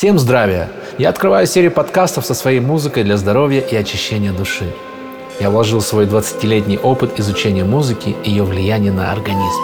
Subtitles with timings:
[0.00, 0.70] Всем здравия!
[0.96, 4.72] Я открываю серию подкастов со своей музыкой для здоровья и очищения души.
[5.40, 9.60] Я вложил свой 20-летний опыт изучения музыки и ее влияния на организм.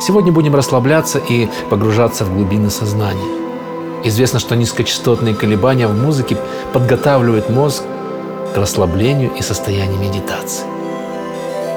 [0.00, 4.00] Сегодня будем расслабляться и погружаться в глубины сознания.
[4.02, 6.38] Известно, что низкочастотные колебания в музыке
[6.72, 7.82] подготавливают мозг
[8.54, 10.69] к расслаблению и состоянию медитации.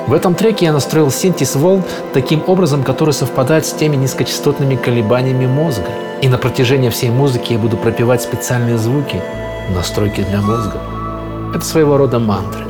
[0.08, 1.84] В этом треке я настроил синтез волн
[2.14, 5.88] таким образом, который совпадает с теми низкочастотными колебаниями мозга.
[6.22, 9.22] И на протяжении всей музыки я буду пропевать специальные звуки,
[9.74, 10.80] настройки для мозга.
[11.54, 12.66] Это своего рода мантры.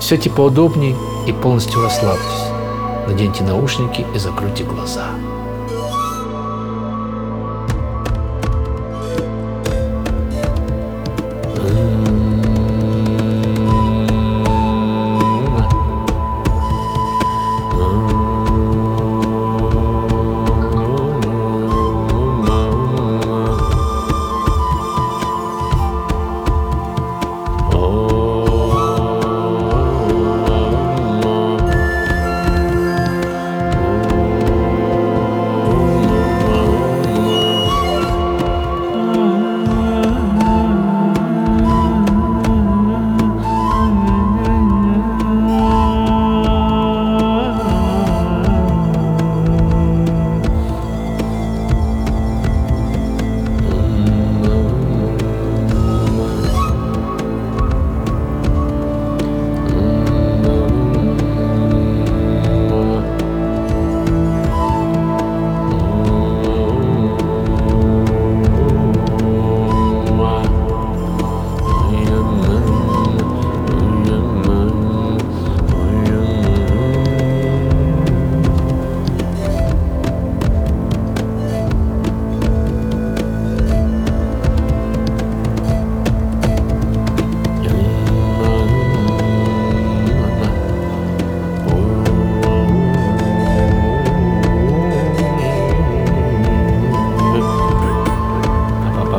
[0.00, 0.94] Сядьте поудобнее
[1.26, 2.46] и полностью расслабьтесь.
[3.08, 5.06] Наденьте наушники и закройте глаза.